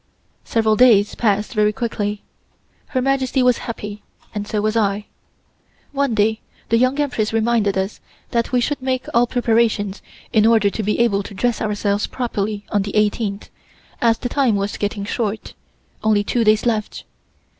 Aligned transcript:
Several 0.45 0.75
days 0.75 1.13
passed 1.13 1.53
very 1.53 1.71
quietly. 1.71 2.23
Her 2.87 3.03
Majesty 3.03 3.43
was 3.43 3.59
happy, 3.69 4.01
and 4.33 4.47
so 4.47 4.59
was 4.59 4.75
I. 4.75 5.05
One 5.91 6.15
day 6.15 6.39
the 6.69 6.79
Young 6.79 6.99
Empress 6.99 7.31
reminded 7.31 7.77
us 7.77 7.99
that 8.31 8.51
we 8.51 8.61
should 8.61 8.81
make 8.81 9.05
all 9.13 9.27
preparations 9.27 10.01
in 10.33 10.47
order 10.47 10.71
to 10.71 10.81
be 10.81 10.97
able 11.01 11.21
to 11.21 11.35
dress 11.35 11.61
ourselves 11.61 12.07
properly 12.07 12.65
on 12.71 12.81
the 12.81 12.95
eighteenth, 12.95 13.51
as 14.01 14.17
the 14.17 14.27
time 14.27 14.55
was 14.55 14.77
getting 14.77 15.05
short 15.05 15.53
only 16.03 16.23
two 16.23 16.43
days 16.43 16.65
left. 16.65 17.03